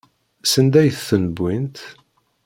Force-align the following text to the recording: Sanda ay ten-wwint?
Sanda 0.51 0.77
ay 0.81 0.89
ten-wwint? 1.07 1.77